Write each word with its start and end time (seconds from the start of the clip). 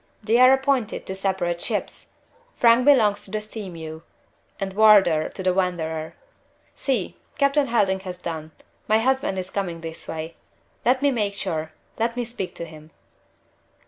They 0.23 0.39
are 0.39 0.51
appointed 0.51 1.05
to 1.05 1.13
separate 1.13 1.61
ships. 1.61 2.07
Frank 2.55 2.85
belongs 2.85 3.23
to 3.25 3.29
the 3.29 3.39
Sea 3.39 3.69
mew, 3.69 4.01
and 4.59 4.73
Wardour 4.73 5.29
to 5.29 5.43
the 5.43 5.53
Wanderer. 5.53 6.15
See! 6.75 7.17
Captain 7.37 7.67
Helding 7.67 7.99
has 7.99 8.17
done. 8.17 8.49
My 8.87 8.97
husband 8.97 9.37
is 9.37 9.51
coming 9.51 9.81
this 9.81 10.07
way. 10.07 10.33
Let 10.83 11.03
me 11.03 11.11
make 11.11 11.35
sure. 11.35 11.71
Let 11.99 12.15
me 12.17 12.25
speak 12.25 12.55
to 12.55 12.65
him." 12.65 12.89